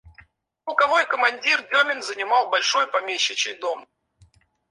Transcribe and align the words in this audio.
Полковой 0.65 1.05
командир 1.05 1.61
Демин 1.69 2.01
занимал 2.01 2.49
большой 2.49 2.87
помещичий 2.87 3.53
дом. 3.59 3.87